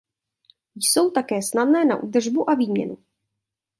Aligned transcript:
Jsou 0.75 1.11
také 1.11 1.41
snadné 1.43 1.85
na 1.85 1.97
údržbu 2.03 2.49
a 2.49 2.55
výměnu. 2.55 2.97